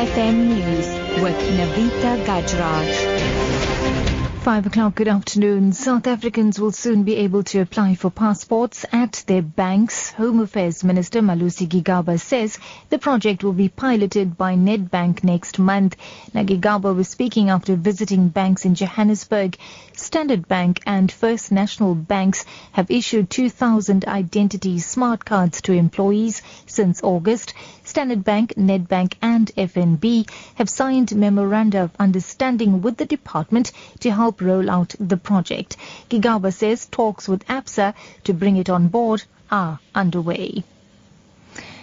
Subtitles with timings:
[0.00, 0.86] FM News
[1.22, 3.20] with Navita Gajraj.
[4.40, 5.74] Five o'clock, good afternoon.
[5.74, 10.12] South Africans will soon be able to apply for passports at their banks.
[10.12, 12.58] Home Affairs Minister Malusi Gigaba says
[12.88, 15.94] the project will be piloted by Nedbank next month.
[16.34, 19.58] Gigaba was speaking after visiting banks in Johannesburg.
[19.94, 27.02] Standard Bank and First National Banks have issued 2,000 identity smart cards to employees since
[27.02, 27.52] August.
[27.90, 34.40] Standard Bank, Nedbank and FNB have signed memoranda of understanding with the department to help
[34.40, 35.76] roll out the project.
[36.08, 40.62] Gigaba says talks with ABSA to bring it on board are underway.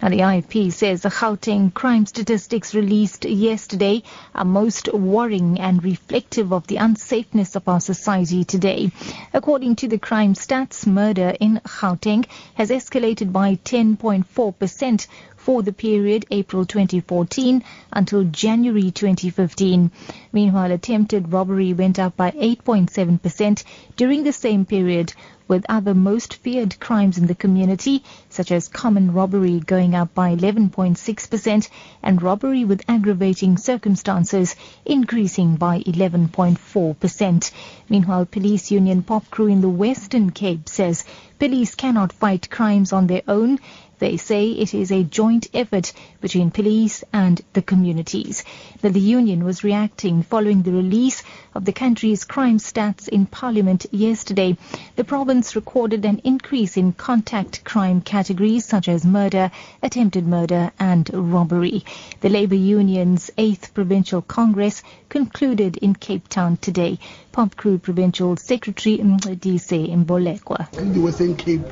[0.00, 4.02] The IFP says the Gauteng crime statistics released yesterday
[4.34, 8.92] are most worrying and reflective of the unsafeness of our society today.
[9.34, 12.24] According to the crime stats, murder in Gauteng
[12.54, 19.90] has escalated by 10.4% for the period April 2014 until January 2015.
[20.32, 23.64] Meanwhile, attempted robbery went up by 8.7%
[23.96, 25.12] during the same period,
[25.50, 30.32] with other most feared crimes in the community, such as common robbery going up by
[30.36, 31.68] 11.6%
[32.04, 37.50] and robbery with aggravating circumstances increasing by 11.4%.
[37.88, 41.04] Meanwhile, police union POPCRU in the Western Cape says
[41.40, 43.58] police cannot fight crimes on their own
[44.00, 48.44] they say it is a joint effort between police and the communities.
[48.80, 51.22] That the union was reacting following the release
[51.54, 54.56] of the country's crime stats in Parliament yesterday.
[54.96, 59.50] The province recorded an increase in contact crime categories such as murder,
[59.82, 61.84] attempted murder and robbery.
[62.20, 66.98] The Labour Union's 8th Provincial Congress concluded in Cape Town today.
[67.32, 70.76] POPCRU Provincial Secretary mm, Mdise Mbolekwa.
[70.78, 71.62] In the Western Cape,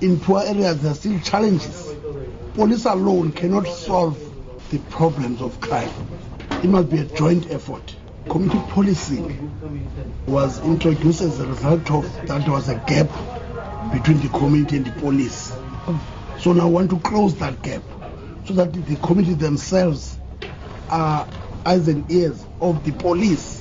[0.00, 1.94] in poor areas, are still challenges.
[2.54, 4.18] Police alone cannot solve
[4.70, 5.90] the problems of crime.
[6.50, 7.94] It must be a joint effort.
[8.28, 9.52] Community policing
[10.26, 13.08] was introduced as a result of that there was a gap
[13.92, 15.52] between the community and the police.
[16.40, 17.82] So now I want to close that gap
[18.46, 20.18] so that the community themselves
[20.88, 21.28] are
[21.64, 23.59] eyes and ears of the police.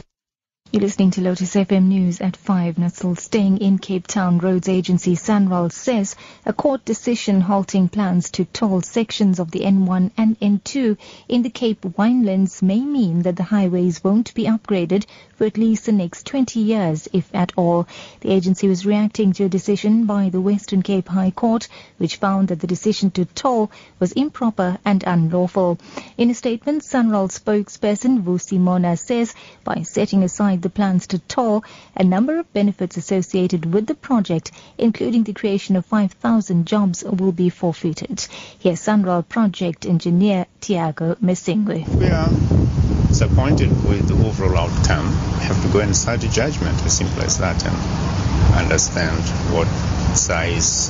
[0.71, 2.77] You're listening to Lotus FM News at 5.
[2.77, 6.15] Now still staying in Cape Town, roads agency SANRAL says
[6.45, 10.95] a court decision halting plans to toll sections of the N1 and N2
[11.27, 15.87] in the Cape Winelands may mean that the highways won't be upgraded for at least
[15.87, 17.87] the next 20 years, if at all.
[18.19, 22.49] The agency was reacting to a decision by the Western Cape High Court, which found
[22.49, 25.79] that the decision to toll was improper and unlawful.
[26.15, 31.63] In a statement, SANRAL spokesperson Vusi Mona says by setting aside the plans to toll
[31.95, 37.31] a number of benefits associated with the project, including the creation of 5,000 jobs, will
[37.31, 38.27] be forfeited.
[38.59, 41.87] Here's SANRAL project engineer Tiago Mesingwe.
[41.95, 45.07] We are disappointed with the overall outcome.
[45.07, 49.19] We have to go and start a judgment, as simple as that, and understand
[49.53, 49.67] what
[50.15, 50.89] size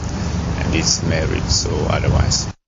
[0.59, 2.58] and its merits or otherwise.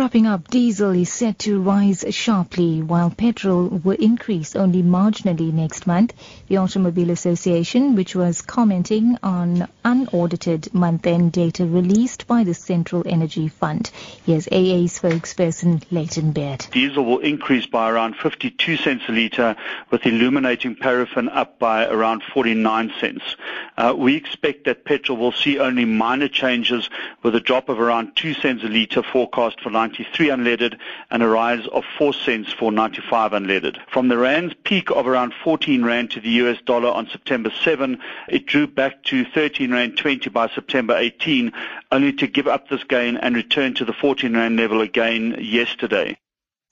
[0.00, 5.52] And wrapping up, diesel is set to rise sharply while petrol will increase only marginally
[5.52, 6.14] next month.
[6.48, 13.48] The Automobile Association, which was commenting on unaudited month-end data released by the Central Energy
[13.48, 13.90] Fund.
[14.24, 16.66] Here's AA spokesperson Layton Beard.
[16.70, 19.54] Diesel will increase by around 52 cents a litre,
[19.90, 23.36] with illuminating paraffin up by around 49 cents.
[23.76, 26.88] Uh, we expect that petrol will see only minor changes
[27.22, 30.78] with a drop of around 2 cents a litre forecast for 93 unleaded
[31.10, 33.76] and a rise of 4 cents for 95 unleaded.
[33.90, 37.98] From the rand's peak of around 14 rand to the US dollar on September 7,
[38.28, 41.52] it drew back to 13 rand 20 by September 18,
[41.90, 46.16] only to give up this gain and return to the 14 rand level again yesterday.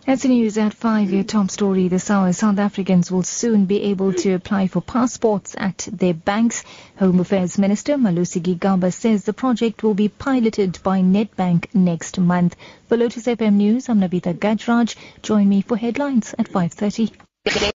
[0.09, 1.11] That's the news at 5.
[1.11, 2.33] Your top story this hour.
[2.33, 6.65] South Africans will soon be able to apply for passports at their banks.
[6.99, 12.57] Home Affairs Minister Malusi Gigaba says the project will be piloted by Nedbank next month.
[12.89, 14.97] For Lotus FM News, I'm Navita Gajraj.
[15.21, 17.75] Join me for headlines at 5.30.